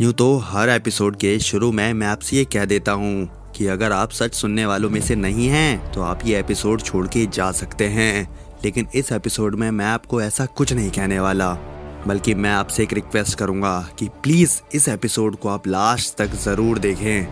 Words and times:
यूँ 0.00 0.12
तो 0.12 0.36
हर 0.36 0.68
एपिसोड 0.68 1.14
के 1.16 1.38
शुरू 1.38 1.70
में 1.72 1.92
मैं 1.94 2.06
आपसे 2.06 2.36
ये 2.36 2.44
कह 2.44 2.64
देता 2.64 2.92
हूँ 2.92 3.52
कि 3.56 3.66
अगर 3.66 3.92
आप 3.92 4.10
सच 4.10 4.34
सुनने 4.34 4.66
वालों 4.66 4.90
में 4.90 5.00
से 5.00 5.14
नहीं 5.14 5.46
हैं 5.48 5.92
तो 5.92 6.02
आप 6.02 6.26
ये 6.26 6.38
एपिसोड 6.38 6.82
छोड़ 6.82 7.06
के 7.06 7.24
जा 7.26 7.50
सकते 7.52 7.84
हैं। 7.88 8.28
लेकिन 8.64 8.88
इस 8.94 9.12
एपिसोड 9.12 9.54
में 9.54 9.70
मैं 9.70 9.86
आपको 9.86 10.20
ऐसा 10.22 10.46
कुछ 10.46 10.72
नहीं 10.72 10.90
कहने 10.90 11.20
वाला, 11.20 11.52
बल्कि 12.06 12.34
मैं 12.34 12.50
आपसे 12.50 12.82
एक 12.82 12.92
रिक्वेस्ट 12.92 13.38
करूँगा 13.38 13.88
कि 13.98 14.08
प्लीज़ 14.22 14.60
इस 14.74 14.88
एपिसोड 14.88 15.36
को 15.36 15.48
आप 15.48 15.66
लास्ट 15.66 16.16
तक 16.18 16.34
ज़रूर 16.34 16.78
देखें। 16.78 17.26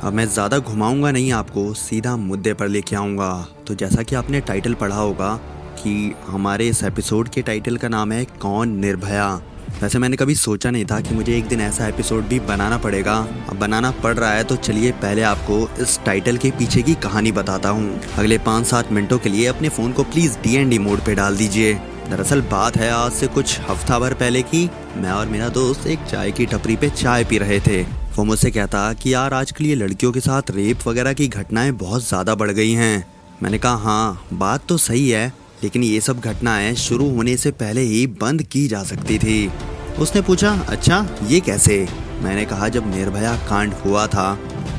अब 0.00 0.12
मैं 0.12 0.26
ज़्यादा 0.26 0.58
घुमाऊँगा 0.58 1.10
नहीं 1.10 1.32
आपको, 1.32 1.72
सीधा 1.74 2.16
मुद्दे 2.16 2.54
पर 2.54 2.68
लेके 2.68 2.96
आऊँगा। 2.96 3.46
तो 3.66 3.74
जैसा 3.74 4.02
कि 4.02 4.14
आपने 4.14 4.40
टाइटल 4.40 4.74
पढ़ा 4.74 4.96
होगा 4.96 5.36
कि 5.82 6.14
हमारे 6.26 6.68
इस 6.68 6.84
एपिसोड 6.84 7.28
के 7.28 7.42
टाइटल 7.42 7.76
का 7.76 7.88
नाम 7.88 8.12
है 8.12 8.24
कौन 8.40 8.78
निर्भया। 8.78 9.40
वैसे 9.82 9.98
मैंने 9.98 10.16
कभी 10.16 10.34
सोचा 10.34 10.70
नहीं 10.70 10.84
था 10.84 11.00
कि 11.00 11.14
मुझे 11.14 11.36
एक 11.36 11.46
दिन 11.48 11.60
ऐसा 11.60 11.86
एपिसोड 11.88 12.24
भी 12.28 12.38
बनाना 12.40 12.78
पड़ेगा। 12.78 13.14
अब 13.48 13.56
बनाना 13.58 13.90
पड़ 14.02 14.14
रहा 14.14 14.32
है 14.32 14.42
तो 14.44 14.56
चलिए 14.56 14.90
पहले 14.94 15.22
आपको 15.22 15.56
इस 15.82 15.98
टाइटल 16.06 16.36
के 16.36 16.50
पीछे 16.50 16.82
की 16.82 16.94
कहानी 16.94 17.32
बताता 17.32 17.68
हूँ। 17.68 18.00
अगले 18.18 18.38
पाँच 18.38 18.66
सात 18.66 18.92
मिनटों 18.92 19.18
के 19.18 19.28
लिए 19.28 19.46
अपने 19.46 19.68
फ़ोन 19.68 19.92
को 19.92 20.04
please 20.04 20.36
D 20.38 20.54
N 20.56 20.70
D 20.70 20.78
mode 20.78 21.04
पे 21.06 21.14
डाल 21.14 21.36
दीजिए। 21.36 21.72
दरअसल 22.10 22.40
बात 22.50 22.76
है 22.76 22.90
आज 22.90 23.12
से 23.12 23.26
कुछ 23.28 23.58
हफ़्ता 23.60 23.98
भर 23.98 24.14
पहले 24.14 24.42
की, 24.42 24.68
मैं 24.96 25.10
और 25.10 25.26
मेरा 25.28 25.48
दोस्त 25.48 25.86
एक 25.86 26.04
चाय 26.10 26.32
की 26.32 26.46
टपरी 26.46 26.76
पे 26.76 26.90
चाय 26.92 27.24
पी 27.24 27.38
रहे 27.38 27.60
थे। 27.60 27.82
वो 28.16 28.24
मुझसे 28.24 28.50
कहता 28.50 28.92
कि 28.92 29.14
यार 29.14 29.34
आजकल 29.34 29.66
ये 29.66 29.74
लड़कियों 29.74 30.12
के 30.12 30.20
साथ 30.20 30.50
रेप 30.50 30.86
वगैरह 30.88 31.12
की 31.12 31.28
घटनाएँ 31.28 31.72
बहुत 31.72 32.08
ज़्यादा 32.08 32.34
बढ़ 32.34 32.50
गई 32.52 32.72
हैं। 32.72 33.04
मैंने 33.42 33.58
कहा 33.58 33.76
हाँ 33.78 34.26
बात 34.32 34.66
तो 34.68 34.76
सही 34.78 35.08
है, 35.10 35.32
लेकिन 35.62 35.82
ये 35.84 36.00
सब 36.00 36.20
घटनाएँ 36.20 36.74
शुरू 36.76 37.08
होने 37.10 37.36
से 37.36 37.50
पहले 37.52 37.80
ही 37.82 38.06
बंद 38.20 38.42
की 38.42 38.66
जा 38.68 38.82
सकती 38.84 39.18
थी। 39.18 39.50
उसने 39.98 40.20
पूछा 40.22 40.50
अच्छा 40.68 41.06
ये 41.26 41.40
कैसे? 41.40 41.86
मैंने 42.22 42.44
कहा, 42.44 42.68
जब 42.68 42.90
निर्भया 42.94 43.34
कांड 43.48 43.74
हुआ 43.74 44.06
था, 44.06 44.32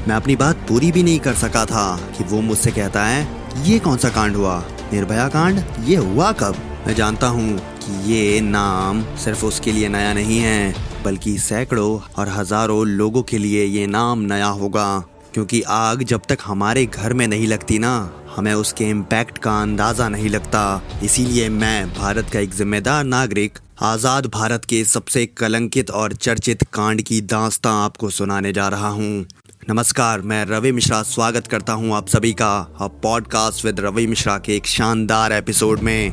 मैं 0.08 0.16
अपनी 0.16 0.35
बात 0.35 0.66
पूरी 0.70 0.91
भी 0.91 1.04
नहीं 1.04 1.20
कर 1.20 1.34
सका 1.34 1.66
था 1.66 1.96
कि 2.18 2.24
वो 2.24 2.41
मुझसे 2.41 2.72
कहता 2.72 3.05
है, 3.05 3.27
ये 3.63 3.80
कौन 3.80 3.98
सा 3.98 4.10
कांड 4.10 4.35
हुआ? 4.35 4.58
निर्भया 4.94 5.27
कांड? 5.27 5.63
ये 5.84 5.96
हुआ 5.96 6.32
कब? 6.32 6.55
मैं 6.88 6.96
जानता 6.96 7.27
हूँ 7.27 7.58
कि 7.58 8.13
ये 8.13 8.41
नाम 8.41 9.04
सिर्फ़ 9.16 9.46
उसके 9.46 9.72
लिए 9.72 9.90
नया 9.90 10.13
नहीं 10.13 10.40
है, 10.40 10.74
बल्कि 11.05 11.38
सैकड़ों 11.38 12.00
और 12.18 12.30
हज़ारों 12.30 12.85
लोगों 12.88 13.24
के 13.24 13.38
लिए 13.38 13.66
ये 13.66 13.88
नाम 13.88 14.20
नया 14.20 14.48
होगा, 14.48 15.04
क्योंकि 15.34 15.62
आग 15.62 16.04
जब 16.04 16.22
तक 16.30 16.38
हमारे 16.46 16.85
घर 16.85 17.13
में 17.13 17.28
नहीं 17.28 17.48
लगती 17.48 17.80
ना 17.80 17.94
हमें 18.35 18.54
उसके 18.54 18.84
इम्पैक्ट 18.84 19.37
का 19.37 19.62
अंदाज़ा 19.62 20.10
नहीं 20.10 20.29
लगता। 20.29 20.82
इसीलिए 21.04 21.49
मैं 21.49 21.93
भारत 21.93 22.29
का 22.29 22.40
एक 22.40 22.54
जिम्मेदार 22.54 23.04
नागरिक, 23.04 23.60
आज़ाद 23.82 24.26
भारत 24.26 24.65
के 24.65 24.84
सबसे 24.85 25.26
कलंकित 25.26 25.91
और 25.91 26.13
चर्चित 26.13 26.63
कांड 26.73 27.01
की 27.01 27.21
दास्तां 27.21 27.73
आपको 27.84 28.10
सुनाने 28.10 28.54
जा 28.54 28.68
रहा 28.68 28.88
हूँ। 28.88 29.26
नमस्कार, 29.70 30.21
मैं 30.21 30.46
रवि 30.46 30.71
मिश्रा 30.71 31.04
स्वागत 31.04 31.48
करता 31.48 31.73
हूँ 31.73 31.96
आप 31.96 32.07
सभी 32.07 32.34
का 32.34 32.76
अब 32.82 32.99
पॉडकास्ट 33.04 33.65
विद 33.65 33.79
रवि 33.79 34.07
मिश्रा 34.07 34.38
के 34.38 34.55
एक 34.55 34.68
शानदार 34.68 35.34
एपिसोड 35.34 35.79
में। 35.79 36.12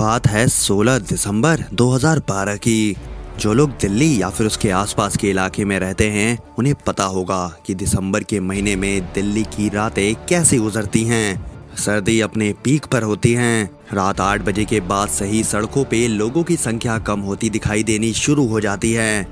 बात 0.00 0.26
है 0.26 0.48
16 0.48 0.98
दिसंबर 0.98 1.64
2012 1.72 2.56
की। 2.56 2.96
जो 3.40 3.52
लोग 3.52 3.70
दिल्ली 3.70 4.22
या 4.22 4.30
फिर 4.30 4.46
उसके 4.46 4.70
आसपास 4.70 5.16
के 5.16 5.30
इलाके 5.30 5.64
में 5.64 5.78
रहते 5.78 6.10
हैं, 6.10 6.38
उन्हें 6.58 6.74
पता 6.86 7.04
होगा 7.04 7.56
कि 7.66 7.74
दिसंबर 7.74 8.22
के 8.22 8.40
महीने 8.40 8.76
में 8.76 9.12
दिल्ली 9.14 9.42
की 9.44 9.68
रातें 9.68 10.14
कैसे 10.28 10.58
गुजरती 10.58 11.04
हैं। 11.04 11.56
सर्दी 11.76 12.20
अपने 12.20 12.52
पीक 12.64 12.86
पर 12.86 13.02
होती 13.02 13.32
हैं। 13.32 13.70
रात 13.92 14.20
आठ 14.20 14.40
बजे 14.40 14.64
के 14.64 14.80
बाद 14.80 15.08
सही 15.08 15.44
सड़कों 15.44 15.84
पे 15.84 16.08
लोगों 16.08 16.42
की 16.42 16.56
संख्या 16.56 16.98
कम 16.98 17.20
होती 17.20 17.50
दिखाई 17.50 17.82
देनी 17.82 18.12
शुरू 18.12 18.46
हो 18.46 18.60
जाती 18.60 18.92
है। 18.92 19.28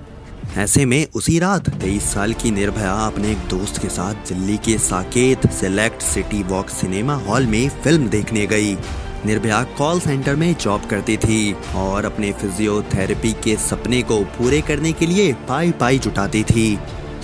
ऐसे 0.57 0.85
में 0.85 1.07
उसी 1.15 1.39
रात 1.39 1.71
तेईस 1.71 2.03
साल 2.03 2.33
की 2.33 2.51
निर्भया 2.51 2.93
अपने 2.93 3.33
एक 3.33 3.39
दोस्त 3.39 3.83
के 3.83 3.89
साथ 3.89 4.15
दिल्ली 4.15 4.57
के 4.57 4.79
Saket 4.79 5.51
Select 5.51 6.03
Citywalk 6.43 6.69
cinema 6.69 7.15
hall 7.15 7.47
में 7.47 7.69
फ़िल्म 7.69 8.09
देखने 8.09 8.47
गई। 8.47 8.77
निर्भया 9.27 9.63
कॉल 9.79 10.01
सेंटर 10.01 10.37
में 10.37 10.55
जॉब 10.55 10.85
करती 10.85 11.17
थी 11.17 11.53
और 11.77 12.05
अपने 12.05 12.33
फिजियोथेरेपी 12.33 13.33
के 13.45 13.57
सपने 13.59 14.03
को 14.03 14.19
पूरे 14.39 14.61
करने 14.61 14.93
के 14.93 15.07
लिए 15.07 15.33
पाई 15.49 15.71
पाई 15.73 15.99
जुटाती 15.99 16.43
थी। 16.45 16.79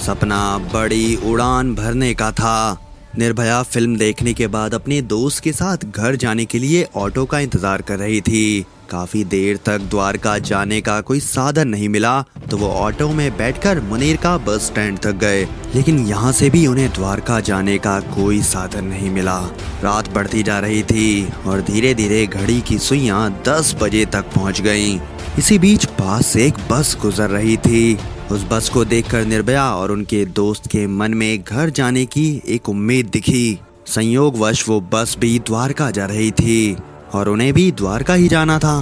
सपना 0.06 0.58
बड़ी 0.72 1.16
उड़ान 1.24 1.74
भरने 1.74 2.12
का 2.14 2.30
था। 2.32 2.78
निर्भया 3.18 3.62
फ़िल्म 3.62 3.96
देखने 3.96 4.32
के 4.34 4.46
बाद 4.46 4.74
अपने 4.74 5.00
दोस्त 5.02 5.42
के 5.42 5.52
साथ 5.52 5.84
घर 5.86 6.16
जाने 6.16 6.44
के 6.44 6.58
लिए 6.58 6.86
ऑटो 6.96 7.24
का 7.24 7.38
इंतज़ार 7.38 7.82
कर 7.82 7.98
रही 7.98 8.20
थी। 8.20 8.64
काफ़ी 8.90 9.22
देर 9.26 9.56
तक 9.56 9.80
द्वारका 9.80 10.36
जाने 10.40 10.80
का 10.80 11.00
कोई 11.00 11.20
साधन 11.20 11.68
नहीं 11.68 11.88
मिला 11.88 12.20
तो 12.50 12.56
वो 12.56 12.68
ऑटो 12.68 13.08
में 13.08 13.30
बैठकर 13.36 13.80
मुनेर 13.80 14.16
का 14.16 14.36
बस 14.38 14.66
स्टैंड 14.66 14.98
तक 14.98 15.14
गए। 15.16 15.44
लेकिन 15.74 15.98
यहाँ 16.06 16.32
से 16.32 16.50
भी 16.50 16.66
उन्हें 16.66 16.88
द्वारका 16.92 17.38
जाने 17.40 17.78
का 17.78 17.98
कोई 18.14 18.42
साधन 18.42 18.84
नहीं 18.84 19.10
मिला। 19.10 19.38
रात 19.82 20.12
बढ़ती 20.14 20.42
जा 20.42 20.58
रही 20.60 20.82
थी 20.82 21.28
और 21.46 21.60
धीरे 21.62 21.94
धीरे 21.94 22.26
घड़ी 22.26 22.60
की 22.60 22.78
सुइया 22.78 23.28
दस 23.48 23.74
बजे 23.82 24.04
तक 24.06 24.32
पहुँच 24.34 24.60
गई 24.60 25.00
इसी 25.38 25.58
बीच 25.58 25.84
पास 25.98 26.26
से 26.26 26.46
एक 26.46 26.54
बस 26.70 26.96
गुजर 27.02 27.30
रही 27.30 27.56
थी। 27.58 27.98
उस 28.30 28.44
बस 28.50 28.68
को 28.68 28.84
देखकर 28.84 29.24
निर्भया 29.24 29.64
और 29.74 29.90
उनके 29.92 30.24
दोस्त 30.34 30.66
के 30.66 30.86
मन 30.86 31.14
में 31.14 31.42
घर 31.42 31.70
जाने 31.70 32.04
की 32.06 32.42
एक 32.48 32.68
उम्मीद 32.68 33.10
दिखी। 33.12 33.58
संयोगवश 33.86 34.68
वो 34.68 34.80
बस 34.92 35.16
भी 35.18 35.38
द्वारका 35.38 35.90
जा 35.90 36.06
रही 36.06 36.30
थी। 36.30 36.76
और 37.14 37.28
उन्हें 37.28 37.52
भी 37.52 37.70
द्वारका 37.72 38.14
ही 38.14 38.28
जाना 38.28 38.58
था। 38.58 38.80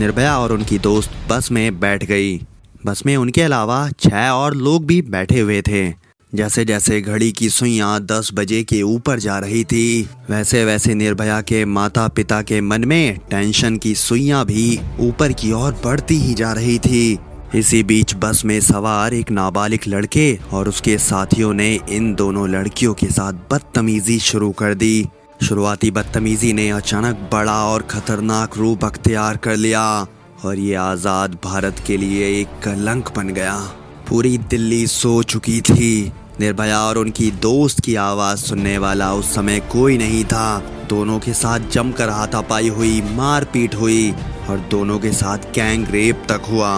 निर्भया 0.00 0.38
और 0.38 0.52
उनकी 0.52 0.78
दोस्त 0.78 1.10
बस 1.30 1.50
में 1.52 1.80
बैठ 1.80 2.04
गई। 2.04 2.38
बस 2.86 3.02
में 3.06 3.16
उनके 3.16 3.42
अलावा 3.42 3.88
छह 4.00 4.28
और 4.28 4.54
लोग 4.54 4.86
भी 4.86 5.02
बैठे 5.02 5.40
हुए 5.40 5.62
थे। 5.62 5.88
जैसे 6.32 6.64
जैसे 6.64 7.00
घड़ी 7.00 7.30
की 7.32 7.48
सुइयाँ 7.50 8.00
दस 8.00 8.30
बजे 8.34 8.62
के 8.64 8.82
ऊपर 8.82 9.18
जा 9.18 9.38
रही 9.38 9.64
थी 9.64 10.08
वैसे 10.30 10.64
वैसे 10.64 10.94
निर्भया 10.94 11.40
के 11.40 11.64
माता 11.64 12.06
पिता 12.08 12.40
के 12.42 12.60
मन 12.60 12.84
में 12.84 13.18
टेंशन 13.30 13.76
की 13.76 13.94
सुइयाँ 13.94 14.44
भी 14.46 14.80
ऊपर 15.00 15.32
की 15.32 15.52
ओर 15.52 15.72
बढ़ती 15.84 16.14
ही 16.14 16.34
जा 16.34 16.52
रही 16.52 16.78
थी। 16.78 17.18
इसी 17.54 17.82
बीच 17.82 18.14
बस 18.14 18.44
में 18.44 18.60
सवार 18.60 19.14
एक 19.14 19.30
नाबालिग 19.30 19.80
लड़के 19.88 20.38
और 20.52 20.68
उसके 20.68 20.98
साथियों 20.98 21.52
ने 21.54 21.80
इन 21.90 22.14
दोनों 22.14 22.48
लड़कियों 22.48 22.94
के 22.94 23.06
साथ 23.06 23.32
बदतमीजी 23.32 24.18
शुरू 24.18 24.50
कर 24.50 24.74
दी। 24.74 25.06
शुरुआती 25.42 25.90
बदतमीजी 25.90 26.52
ने 26.52 26.68
अचानक 26.70 27.28
बड़ा 27.32 27.56
और 27.66 27.82
खतरनाक 27.82 28.56
रूप 28.56 28.84
अख्तियार 28.84 29.36
कर 29.36 29.56
लिया 29.56 29.84
और 30.44 30.58
ये 30.58 30.74
आज़ाद 30.74 31.38
भारत 31.44 31.82
के 31.86 31.96
लिए 31.96 32.28
एक 32.40 32.48
कलंक 32.64 33.12
बन 33.16 33.28
गया। 33.28 33.56
पूरी 34.08 34.36
दिल्ली 34.50 34.86
सो 34.86 35.22
चुकी 35.22 35.60
थी। 35.60 36.12
निर्भया 36.40 36.80
और 36.80 36.98
उनकी 36.98 37.30
दोस्त 37.30 37.80
की 37.80 37.94
आवाज़ 37.94 38.40
सुनने 38.40 38.76
वाला 38.78 39.12
उस 39.14 39.34
समय 39.34 39.60
कोई 39.72 39.98
नहीं 39.98 40.24
था। 40.24 40.58
दोनों 40.88 41.18
के 41.20 41.32
साथ 41.32 41.70
जमकर 41.72 42.08
हाथापाई 42.08 42.68
हुई, 42.68 43.00
मारपीट 43.02 43.74
हुई 43.74 44.10
और 44.50 44.58
दोनों 44.70 44.98
के 44.98 45.12
साथ 45.12 45.52
गैंग 45.54 45.86
रेप 45.90 46.22
तक 46.28 46.48
हुआ। 46.50 46.72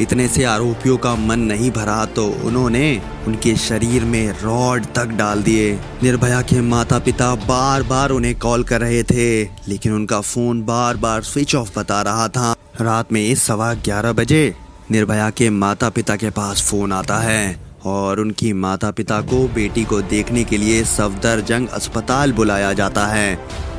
इतने 0.00 0.26
से 0.28 0.44
आरोपियों 0.44 0.96
का 0.96 1.14
मन 1.16 1.40
नहीं 1.40 1.70
भरा 1.70 2.04
तो 2.06 2.26
उन्होंने 2.44 3.00
उनके 3.26 3.54
शरीर 3.58 4.04
में 4.04 4.30
रॉड 4.42 4.86
तक 4.94 5.06
डाल 5.18 5.42
दिए। 5.42 5.72
निर्भया 6.02 6.40
के 6.42 6.60
माता 6.60 6.98
पिता 6.98 7.34
बार 7.34 7.82
बार 7.82 8.10
उन्हें 8.10 8.34
कॉल 8.38 8.64
कर 8.64 8.80
रहे 8.80 9.02
थे, 9.02 9.42
लेकिन 9.68 9.92
उनका 9.92 10.20
फ़ोन 10.20 10.62
बार 10.62 10.96
बार 10.96 11.22
स्विच 11.22 11.54
ऑफ़ 11.54 11.78
बता 11.78 12.00
रहा 12.02 12.28
था। 12.28 12.54
रात 12.80 13.12
में 13.12 13.34
सवा 13.36 13.72
ग्यारह 13.74 14.12
बजे 14.12 14.54
निर्भया 14.90 15.30
के 15.30 15.50
माता 15.50 15.88
पिता 15.88 16.16
के 16.16 16.30
पास 16.30 16.62
फ़ोन 16.62 16.92
आता 16.92 17.18
है 17.18 17.56
और 17.86 18.20
उनकी 18.20 18.52
माता 18.52 18.90
पिता 18.90 19.20
को 19.22 19.46
बेटी 19.48 19.84
को 19.84 20.00
देखने 20.02 20.44
के 20.44 20.58
लिए 20.58 20.84
सफदरजंग 20.84 21.68
अस्पताल 21.68 22.32
बुलाया 22.32 22.72
जाता 22.72 23.06
है। 23.06 23.34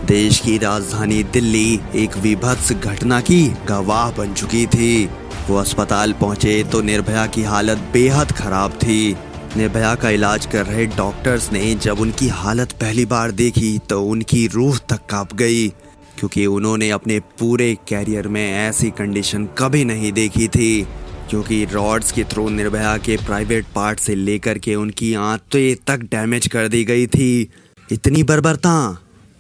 देश 0.05 0.39
की 0.39 0.57
राजधानी 0.57 1.23
दिल्ली 1.23 1.79
एक 1.95 2.17
विभत्स 2.17 2.71
घटना 2.73 3.19
की 3.21 3.43
गवाह 3.67 4.11
बन 4.11 4.33
चुकी 4.33 4.65
थी। 4.67 5.09
वो 5.47 5.56
अस्पताल 5.57 6.13
पहुँचे 6.13 6.64
तो 6.64 6.82
निर्भया 6.82 7.26
की 7.28 7.43
हालत 7.43 7.78
बेहद 7.93 8.32
खराब 8.32 8.73
थी। 8.73 9.16
निर्भया 9.58 9.93
का 9.96 10.09
इलाज 10.09 10.46
कर 10.46 10.66
रहे 10.66 10.85
डॉक्टर्स 10.88 11.52
ने 11.53 11.73
जब 11.76 11.99
उनकी 11.99 12.28
हालत 12.29 12.72
पहली 12.72 13.05
बार 13.05 13.32
देखी 13.34 13.78
तो 13.90 14.02
उनकी 14.03 14.46
रूह 14.47 14.78
तक 14.90 15.05
काँप 15.09 15.34
गई, 15.34 15.67
क्योंकि 16.20 16.46
उन्होंने 16.47 16.90
अपने 16.90 17.20
पूरे 17.40 17.73
कैरियर 17.88 18.28
में 18.28 18.52
ऐसी 18.59 18.90
कंडीशन 18.91 19.46
कभी 19.58 19.84
नहीं 19.85 20.11
देखी 20.11 20.47
थी, 20.47 20.82
क्योंकि 21.29 21.64
रॉड्स 21.66 22.11
के 22.11 22.23
थ्रू 22.23 22.47
निर्भया 22.49 22.96
के 22.97 23.17
प्राइवेट 23.17 23.66
पार्ट 23.76 23.99
से 23.99 24.16
लेकर 24.16 24.58
के 24.58 24.76
उनकी 24.76 25.14
आंतें 25.14 25.76
तक 25.87 26.08
डैमेज 26.11 26.47
कर 26.47 26.67
दी 26.67 26.84
गई 26.84 27.08
थी। 27.08 27.49
इतनी 27.90 28.23
बर्बरता 28.23 28.76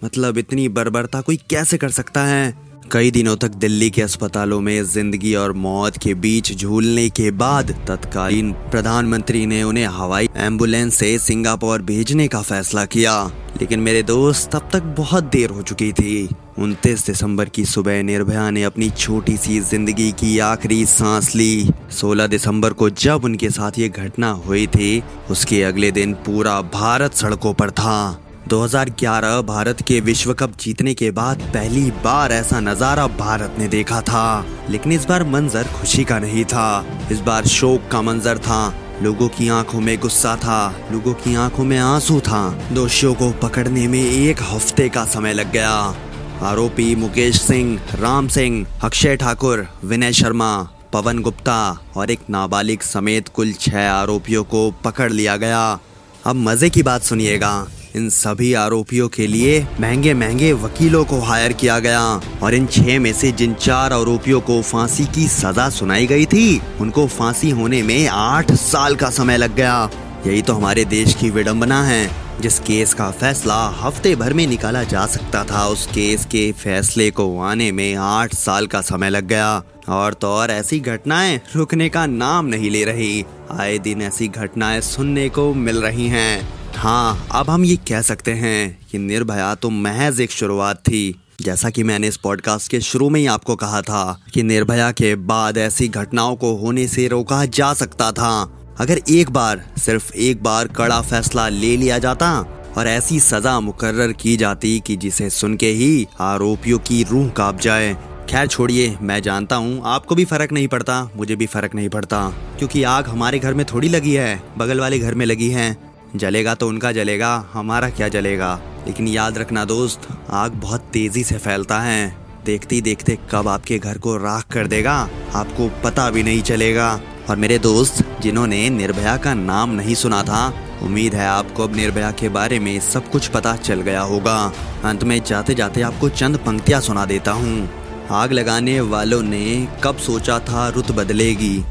मतलब 0.03 0.37
इतनी 0.37 0.67
बर्बरता 0.69 1.21
कोई 1.21 1.39
कैसे 1.49 1.77
कर 1.77 1.89
सकता 1.91 2.23
है? 2.23 2.70
कई 2.91 3.11
दिनों 3.11 3.35
तक 3.35 3.49
दिल्ली 3.49 3.89
के 3.89 4.01
अस्पतालों 4.01 4.59
में 4.61 4.83
ज़िंदगी 4.83 5.33
और 5.35 5.51
मौत 5.53 5.97
के 5.97 6.13
बीच 6.13 6.51
झूलने 6.55 7.09
के 7.09 7.29
बाद 7.31 7.71
तत्कालीन 7.87 8.51
प्रधानमंत्री 8.71 9.45
ने 9.45 9.61
उन्हें 9.63 9.85
हवाई 9.85 10.27
एंबुलेंस 10.37 10.95
से 10.95 11.17
सिंगापुर 11.19 11.81
भेजने 11.81 12.27
का 12.27 12.41
फैसला 12.41 12.85
किया। 12.85 13.13
लेकिन 13.61 13.79
मेरे 13.79 14.01
दोस्त, 14.03 14.49
तब 14.51 14.69
तक 14.73 14.83
बहुत 14.97 15.23
देर 15.23 15.49
हो 15.49 15.61
चुकी 15.61 15.91
थी। 15.91 16.29
उनतीस 16.59 17.05
दिसंबर 17.05 17.49
की 17.49 17.65
सुबह 17.65 18.01
निर्भया 18.03 18.49
ने 18.49 18.63
अपनी 18.63 18.89
छोटी 18.89 19.37
सी 19.37 19.59
ज़िंदगी 19.59 20.11
की 20.11 20.37
आखिरी 20.39 20.85
सांस 20.85 21.35
ली। 21.35 21.69
16 21.91 22.27
दिसंबर 22.27 22.73
को 22.73 22.89
जब 22.89 23.23
उनके 23.23 23.49
साथ 23.49 23.79
ये 23.79 23.89
घटना 23.89 24.31
हुई 24.31 24.67
थी, 24.67 25.03
उसके 25.31 25.63
अगले 25.63 25.91
दिन 25.91 26.13
पूरा 26.13 26.61
भारत 26.61 27.13
सड़कों 27.13 27.53
पर 27.53 27.71
था। 27.71 28.23
2011 28.47 29.41
भारत 29.41 29.81
के 29.87 29.99
विश्व 29.99 30.33
कप 30.33 30.51
जीतने 30.59 30.93
के 30.93 31.11
बाद 31.11 31.41
पहली 31.41 31.91
बार 31.91 32.31
ऐसा 32.31 32.59
नज़ारा 32.59 33.07
भारत 33.07 33.55
ने 33.59 33.67
देखा 33.67 34.01
था। 34.01 34.45
लेकिन 34.69 34.91
इस 34.91 35.05
बार 35.05 35.23
मंजर 35.23 35.63
खुशी 35.63 36.03
का 36.03 36.19
नहीं 36.19 36.45
था। 36.45 36.85
इस 37.11 37.19
बार 37.19 37.45
शोक 37.45 37.91
का 37.91 38.01
मंजर 38.01 38.37
था। 38.37 38.73
लोगों 39.01 39.27
की 39.27 39.49
आँखों 39.49 39.79
में 39.79 39.99
गुस्सा 39.99 40.35
था। 40.35 40.75
लोगों 40.91 41.13
की 41.13 41.35
आँखों 41.35 41.63
में 41.63 41.79
आँसू 41.79 42.19
था। 42.19 42.59
दोषियों 42.71 43.13
को 43.13 43.31
पकड़ने 43.31 43.87
में 43.87 44.03
एक 44.03 44.37
हफ़्ते 44.41 44.89
का 44.89 45.05
समय 45.05 45.33
लग 45.33 45.51
गया। 45.51 45.95
आरोपी 46.41 46.95
मुकेश 46.95 47.41
सिंह, 47.41 47.79
राम 47.95 48.27
सिंह, 48.27 48.67
अक्षय 48.83 49.15
ठाकुर, 49.15 49.67
विनय 49.83 50.13
शर्मा, 50.13 50.69
पवन 50.93 51.19
गुप्ता 51.19 51.79
और 51.95 52.11
एक 52.11 52.19
नाबालिग 52.29 52.81
समेत 52.81 53.27
कुल 53.27 53.53
छह 53.53 53.89
आरोपियों 53.89 54.43
को 54.43 54.71
पकड़ 54.71 55.11
लिया 55.11 55.37
गया। 55.37 55.79
अब 56.25 56.35
मज़े 56.35 56.69
की 56.69 56.83
बात 56.83 57.01
सुनिएगा। 57.01 57.67
इन 57.95 58.09
सभी 58.09 58.53
आरोपियों 58.53 59.09
के 59.09 59.27
लिए 59.27 59.67
महँगे 59.79 60.13
महँगे 60.13 60.53
वकीलों 60.53 61.05
को 61.05 61.19
हायर 61.19 61.53
किया 61.53 61.79
गया। 61.79 62.21
और 62.43 62.53
इन 62.53 62.65
छह 62.65 62.99
में 62.99 63.13
से 63.13 63.31
जिन 63.31 63.53
चार 63.53 63.93
आरोपियों 63.93 64.41
को 64.41 64.61
फांसी 64.61 65.05
की 65.05 65.27
सजा 65.27 65.69
सुनाई 65.69 66.07
गई 66.07 66.25
थी, 66.25 66.61
उनको 66.81 67.07
फांसी 67.07 67.49
होने 67.49 67.83
में 67.83 68.07
आठ 68.07 68.51
साल 68.51 68.95
का 68.95 69.09
समय 69.09 69.37
लग 69.37 69.55
गया। 69.55 69.89
यही 70.27 70.41
तो 70.41 70.53
हमारे 70.53 70.85
देश 70.85 71.13
की 71.13 71.29
विडंबना 71.29 71.83
है, 71.83 72.09
जिस 72.41 72.59
केस 72.59 72.93
का 72.93 73.11
फैसला 73.11 73.67
हफ़्ते 73.67 74.15
भर 74.15 74.33
में 74.33 74.47
निकाला 74.47 74.83
जा 74.83 75.05
सकता 75.05 75.43
था, 75.43 75.67
उस 75.67 75.85
केस 75.87 76.25
के 76.25 76.51
फैसले 76.51 77.11
को 77.11 77.39
आने 77.39 77.71
में 77.71 77.95
आठ 77.95 78.33
साल 78.33 78.67
का 78.67 78.81
समय 78.81 79.09
लग 79.09 79.27
गया। 79.27 79.63
और 79.89 80.13
तो 80.13 80.27
और 80.27 80.51
ऐसी 80.51 80.79
घटनाएँ 80.79 81.41
रुकने 81.55 81.89
का 81.89 82.05
नाम 82.05 82.45
नहीं 82.45 82.69
ले 82.69 82.83
रही। 82.85 83.25
आए 83.51 83.77
दिन 83.77 84.01
ऐसी 84.01 84.27
घटनाएँ 84.27 84.81
सुनने 84.81 85.29
को 85.29 85.53
मिल 85.53 85.81
रही 85.81 86.07
हैं। 86.07 86.60
हाँ 86.81 87.27
अब 87.31 87.49
हम 87.49 87.65
ये 87.65 87.75
कह 87.75 88.01
सकते 88.01 88.31
हैं 88.31 88.87
कि 88.91 88.97
निर्भया 88.97 89.53
तो 89.55 89.69
महज 89.69 90.21
एक 90.21 90.31
शुरुआत 90.31 90.77
थी। 90.77 91.21
जैसा 91.41 91.69
कि 91.69 91.83
मैंने 91.83 92.07
इस 92.07 92.17
पॉडकास्ट 92.17 92.71
के 92.71 92.79
शुरू 92.81 93.09
में 93.09 93.19
ही 93.19 93.25
आपको 93.25 93.55
कहा 93.55 93.81
था 93.81 94.21
कि 94.33 94.43
निर्भया 94.43 94.91
के 94.91 95.13
बाद 95.15 95.57
ऐसी 95.57 95.87
घटनाओं 95.87 96.35
को 96.35 96.55
होने 96.55 96.87
से 96.87 97.07
रोका 97.07 97.45
जा 97.45 97.73
सकता 97.73 98.11
था। 98.11 98.31
अगर 98.79 99.01
एक 99.09 99.29
बार, 99.29 99.63
सिर्फ़ 99.77 100.11
एक 100.13 100.43
बार 100.43 100.67
कड़ा 100.67 101.01
फैसला 101.01 101.47
ले 101.49 101.77
लिया 101.77 101.97
जाता 101.97 102.31
और 102.77 102.87
ऐसी 102.87 103.19
सजा 103.19 103.59
मुकर्र 103.59 104.11
की 104.11 104.35
जाती 104.37 104.79
कि 104.79 104.95
जिसे 104.95 105.29
सुन 105.29 105.57
के 105.57 105.69
ही 105.71 106.07
आरोपियों 106.19 106.79
की 106.79 107.03
रूह 107.03 107.29
काँप 107.29 107.59
जाए। 107.59 107.93
खैर 108.29 108.47
छोड़िए, 108.47 108.97
मैं 109.01 109.21
जानता 109.21 109.55
हूँ 109.55 109.81
आपको 109.85 110.15
भी 110.15 110.25
फ़र्क 110.25 110.51
नहीं 110.51 110.67
पड़ता, 110.67 111.09
मुझे 111.15 111.35
भी 111.35 111.45
फ़र्क 111.45 111.75
नहीं 111.75 111.89
पड़ता, 111.89 112.27
क्योंकि 112.57 112.83
आग 112.83 113.07
हमारे 113.07 113.39
घर 113.39 113.53
में 113.53 113.65
थोड़ी 113.65 113.89
लगी 113.89 114.13
है, 114.13 114.43
बगल 114.57 114.79
वाले 114.79 114.99
घर 114.99 115.13
में 115.13 115.25
लगी 115.25 115.49
है। 115.49 115.90
जलेगा 116.15 116.55
तो 116.55 116.67
उनका 116.67 116.91
जलेगा, 116.91 117.49
हमारा 117.53 117.89
क्या 117.89 118.07
जलेगा? 118.07 118.59
लेकिन 118.87 119.07
याद 119.07 119.37
रखना 119.37 119.65
दोस्त, 119.65 120.07
आग 120.29 120.51
बहुत 120.51 120.81
तेज़ी 120.81 121.23
से 121.23 121.37
फैलता 121.37 121.79
है। 121.79 122.17
देखते 122.45 122.81
देखते 122.81 123.17
कब 123.31 123.47
आपके 123.47 123.79
घर 123.79 123.97
को 123.97 124.17
राख 124.17 124.45
कर 124.51 124.67
देगा, 124.67 125.09
आपको 125.35 125.71
पता 125.83 126.09
भी 126.09 126.23
नहीं 126.23 126.41
चलेगा। 126.41 127.01
और 127.29 127.35
मेरे 127.35 127.59
दोस्त, 127.59 128.05
जिन्होंने 128.21 128.69
निर्भया 128.69 129.17
का 129.17 129.33
नाम 129.33 129.69
नहीं 129.69 129.95
सुना 129.95 130.23
था, 130.23 130.53
उम्मीद 130.83 131.15
है 131.15 131.27
आपको 131.27 131.63
अब 131.63 131.75
निर्भया 131.75 132.11
के 132.11 132.29
बारे 132.29 132.59
में 132.59 132.79
सब 132.79 133.09
कुछ 133.11 133.27
पता 133.27 133.55
चल 133.55 133.81
गया 133.81 134.01
होगा। 134.01 134.53
अंत 134.83 135.03
में 135.03 135.23
जाते 135.23 135.53
जाते 135.53 135.81
आपको 135.81 136.09
चंद 136.09 136.37
पंक्तियाँ 136.37 136.81
सुना 136.81 137.05
देता 137.05 137.31
हूँ। 137.31 137.69
आग 138.11 138.31
लगाने 138.31 138.79
वालों 138.81 139.21
ने 139.23 139.67
कब 139.83 139.97
सोचा 139.97 140.39
था 140.39 140.69
रुत 140.69 140.91
बदलेगी? 140.91 141.63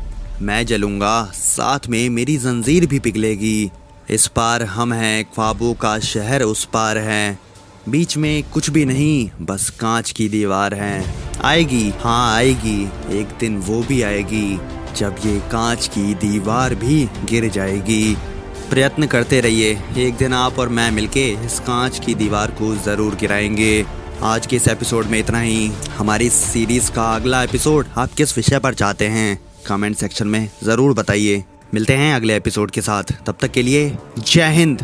मैं 0.43 0.67
जलूँगा, 0.67 1.25
साथ 1.25 1.79
में 1.89 2.11
मेरी 2.11 2.37
जंजीर 2.37 2.87
भी 2.87 2.99
पिघलेगी। 2.99 3.71
इस 4.11 4.27
पार 4.27 4.63
हम 4.63 4.93
हैं, 4.93 5.25
ख्वाबों 5.25 5.75
का 5.75 5.99
शहर 5.99 6.43
उस 6.43 6.65
पार 6.65 6.99
है। 6.99 7.39
बीच 7.89 8.17
में 8.17 8.43
कुछ 8.51 8.71
भी 8.71 8.85
नहीं, 8.85 9.31
बस 9.43 9.69
कांच 9.71 10.11
की 10.11 10.29
दीवार 10.29 10.75
है। 10.75 11.15
आएगी 11.41 11.93
हाँ 12.01 12.35
आएगी, 12.37 12.83
एक 13.19 13.37
दिन 13.41 13.57
वो 13.59 13.83
भी 13.83 14.03
आएगी, 14.03 14.59
जब 14.97 15.17
ये 15.27 15.39
कांच 15.41 15.87
की 15.87 16.15
दीवार 16.15 16.75
भी 16.75 17.05
गिर 17.25 17.49
जाएगी। 17.49 18.17
प्रयत्न 18.71 19.07
करते 19.07 19.41
रहिए, 19.41 19.79
एक 19.99 20.17
दिन 20.17 20.33
आप 20.33 20.59
और 20.59 20.69
मैं 20.69 20.91
मिलके 20.91 21.29
इस 21.47 21.61
कांच 21.61 21.99
की 21.99 22.15
दीवार 22.15 22.51
को 22.51 22.75
ज़रूर 22.77 23.15
गिराएँगे। 23.15 23.85
आज 24.23 24.47
के 24.47 24.57
इस 24.57 24.69
एपिसोड 24.69 25.07
में 25.07 25.19
इतना 25.19 25.41
ही। 25.41 25.67
हमारी 25.99 26.31
सीरीज़ 26.31 26.91
का 26.91 27.15
अगला 27.15 27.43
एपिसोड 27.43 27.87
आप 27.97 28.13
किस 28.13 28.37
विषय 28.37 28.59
पर 28.59 28.75
चाहते 28.75 29.09
हैं, 29.09 29.41
कमेंट 29.67 29.97
सेक्शन 29.97 30.27
में 30.27 30.49
ज़रूर 30.65 30.95
बताइए। 30.95 31.45
मिलते 31.75 31.93
हैं 31.93 32.15
अगले 32.15 32.37
एपिसोड 32.37 32.71
के 32.71 32.81
साथ। 32.81 33.05
तब 33.27 33.37
तक 33.41 33.51
के 33.51 33.63
लिए 33.63 33.97
जय 34.19 34.49
हिंद। 34.49 34.83